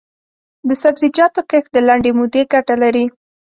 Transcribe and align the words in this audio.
د 0.67 0.69
سبزیجاتو 0.81 1.41
کښت 1.49 1.69
د 1.73 1.77
لنډې 1.87 2.11
مودې 2.17 2.41
ګټه 2.53 2.75
لري. 2.83 3.05